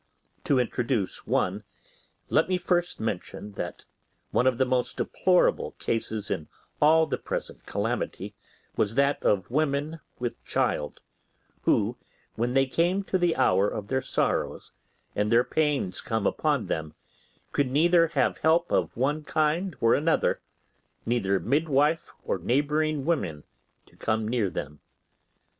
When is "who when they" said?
11.65-12.65